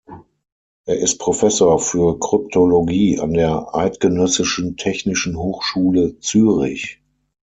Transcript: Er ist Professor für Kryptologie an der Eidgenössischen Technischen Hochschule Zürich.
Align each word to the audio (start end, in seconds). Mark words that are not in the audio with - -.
Er 0.85 0.97
ist 0.97 1.19
Professor 1.19 1.77
für 1.77 2.17
Kryptologie 2.17 3.19
an 3.19 3.33
der 3.35 3.75
Eidgenössischen 3.75 4.75
Technischen 4.75 5.37
Hochschule 5.37 6.17
Zürich. 6.17 6.99